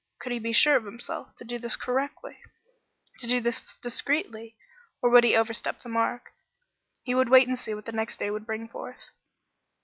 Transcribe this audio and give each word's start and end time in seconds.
Could 0.17 0.31
he 0.31 0.39
be 0.39 0.51
sure 0.51 0.75
of 0.77 0.85
himself 0.85 1.35
to 1.35 1.43
do 1.45 1.59
this 1.59 1.77
discreetly, 3.83 4.55
or 4.99 5.09
would 5.11 5.23
he 5.23 5.35
overstep 5.35 5.81
the 5.83 5.89
mark? 5.89 6.33
He 7.03 7.13
would 7.13 7.29
wait 7.29 7.47
and 7.47 7.59
see 7.59 7.75
what 7.75 7.85
the 7.85 7.91
next 7.91 8.17
day 8.17 8.31
would 8.31 8.47
bring 8.47 8.67
forth. 8.67 9.09